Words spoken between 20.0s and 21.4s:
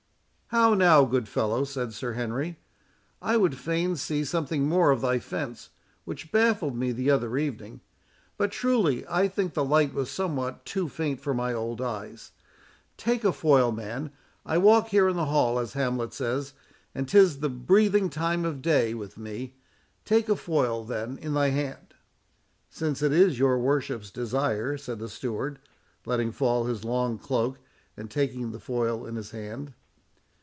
Take a foil, then, in